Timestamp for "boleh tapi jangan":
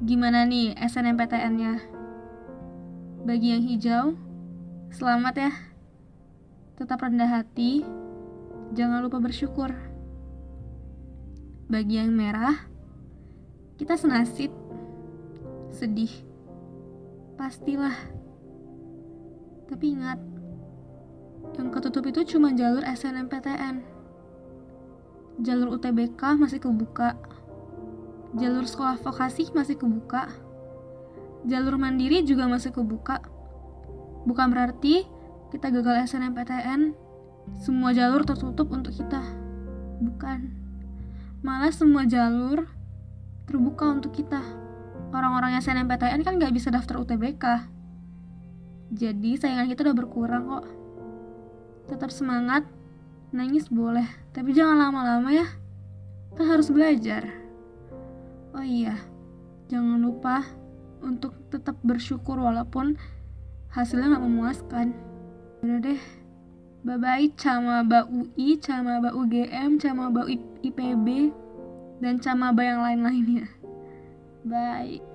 53.66-54.78